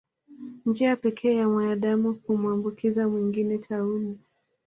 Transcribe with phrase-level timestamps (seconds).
[0.65, 4.19] Njia pekee ya mwanadamu kumwambukiza mwingine tauni